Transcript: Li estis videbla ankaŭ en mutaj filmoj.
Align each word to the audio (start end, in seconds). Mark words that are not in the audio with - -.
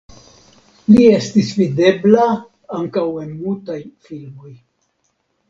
Li 0.93 1.03
estis 1.17 1.51
videbla 1.59 2.23
ankaŭ 2.79 3.05
en 3.27 3.37
mutaj 3.45 3.79
filmoj. 4.09 4.53